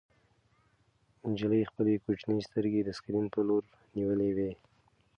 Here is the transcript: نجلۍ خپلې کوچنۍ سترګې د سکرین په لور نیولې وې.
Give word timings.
نجلۍ 1.29 1.61
خپلې 1.71 1.93
کوچنۍ 2.03 2.39
سترګې 2.47 2.81
د 2.83 2.89
سکرین 2.97 3.25
په 3.33 3.41
لور 3.47 3.63
نیولې 3.95 4.29
وې. 4.37 4.51